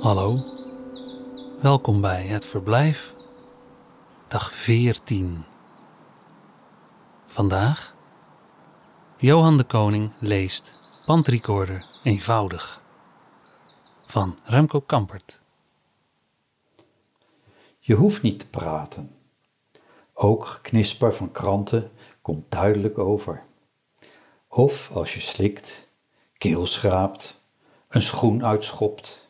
[0.00, 0.44] Hallo,
[1.62, 3.12] welkom bij het verblijf,
[4.28, 5.44] dag 14.
[7.26, 7.94] Vandaag,
[9.16, 12.82] Johan de Koning leest Bandrecorder eenvoudig
[14.06, 15.40] van Remco Kampert.
[17.78, 19.16] Je hoeft niet te praten.
[20.12, 21.90] Ook geknisper van kranten
[22.22, 23.42] komt duidelijk over.
[24.48, 25.88] Of als je slikt,
[26.40, 27.40] keel schraapt,
[27.88, 29.28] een schoen uitschopt.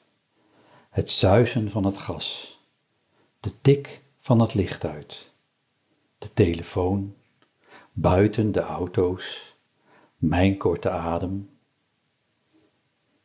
[0.91, 2.59] Het zuizen van het gas,
[3.41, 5.32] de tik van het licht uit,
[6.18, 7.15] de telefoon,
[7.92, 9.56] buiten de auto's,
[10.16, 11.51] mijn korte adem.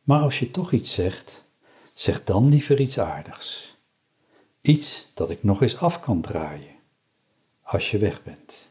[0.02, 1.44] Maar als je toch iets zegt,
[1.82, 3.76] zeg dan liever iets aardigs.
[4.60, 6.74] Iets dat ik nog eens af kan draaien
[7.62, 8.70] als je weg bent.